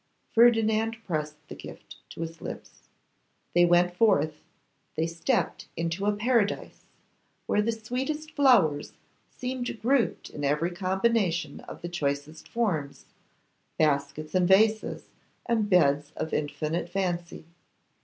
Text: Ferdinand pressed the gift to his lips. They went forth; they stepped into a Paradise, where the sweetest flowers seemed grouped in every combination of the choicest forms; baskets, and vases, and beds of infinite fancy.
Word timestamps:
Ferdinand 0.33 0.97
pressed 1.05 1.47
the 1.47 1.53
gift 1.53 1.97
to 2.09 2.21
his 2.21 2.41
lips. 2.41 2.87
They 3.53 3.65
went 3.65 3.95
forth; 3.95 4.41
they 4.97 5.05
stepped 5.05 5.67
into 5.77 6.07
a 6.07 6.15
Paradise, 6.15 6.85
where 7.45 7.61
the 7.61 7.71
sweetest 7.71 8.31
flowers 8.31 8.93
seemed 9.29 9.79
grouped 9.79 10.31
in 10.31 10.43
every 10.43 10.71
combination 10.71 11.59
of 11.59 11.83
the 11.83 11.87
choicest 11.87 12.47
forms; 12.47 13.05
baskets, 13.77 14.33
and 14.33 14.47
vases, 14.47 15.03
and 15.45 15.69
beds 15.69 16.13
of 16.15 16.33
infinite 16.33 16.89
fancy. 16.89 17.45